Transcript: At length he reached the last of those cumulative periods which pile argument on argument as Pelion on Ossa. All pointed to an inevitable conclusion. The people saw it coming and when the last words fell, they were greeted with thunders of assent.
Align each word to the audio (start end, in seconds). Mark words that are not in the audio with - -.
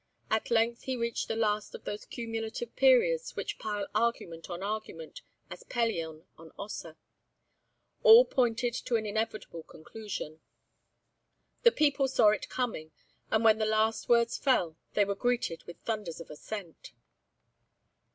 At 0.31 0.49
length 0.49 0.85
he 0.85 0.95
reached 0.97 1.27
the 1.27 1.35
last 1.35 1.75
of 1.75 1.83
those 1.83 2.05
cumulative 2.05 2.75
periods 2.75 3.35
which 3.35 3.59
pile 3.59 3.85
argument 3.93 4.49
on 4.49 4.63
argument 4.63 5.21
as 5.47 5.61
Pelion 5.63 6.25
on 6.39 6.51
Ossa. 6.57 6.97
All 8.01 8.25
pointed 8.25 8.73
to 8.73 8.95
an 8.95 9.05
inevitable 9.05 9.61
conclusion. 9.61 10.39
The 11.61 11.71
people 11.71 12.07
saw 12.07 12.29
it 12.29 12.49
coming 12.49 12.91
and 13.29 13.43
when 13.43 13.59
the 13.59 13.65
last 13.67 14.09
words 14.09 14.39
fell, 14.39 14.75
they 14.95 15.05
were 15.05 15.13
greeted 15.13 15.65
with 15.65 15.77
thunders 15.81 16.19
of 16.19 16.31
assent. 16.31 16.93